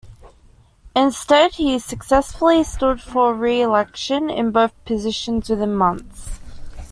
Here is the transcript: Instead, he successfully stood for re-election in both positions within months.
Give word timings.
Instead, 0.95 1.51
he 1.53 1.77
successfully 1.77 2.63
stood 2.63 2.99
for 2.99 3.35
re-election 3.35 4.31
in 4.31 4.49
both 4.49 4.73
positions 4.83 5.47
within 5.47 5.75
months. 5.75 6.39